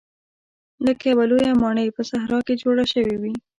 لکه 0.85 1.03
یوه 1.11 1.25
لویه 1.31 1.53
ماڼۍ 1.61 1.87
په 1.95 2.01
صحرا 2.09 2.39
کې 2.47 2.59
جوړه 2.63 2.83
شوې 2.93 3.15
وي. 3.21 3.33